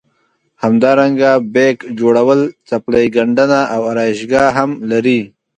[0.63, 5.19] همدارنګه بیک جوړول څپلۍ ګنډنه او ارایشګاه هم لري.